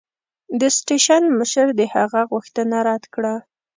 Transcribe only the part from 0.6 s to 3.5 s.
سټېشن مشر د هغه غوښتنه رد کړه.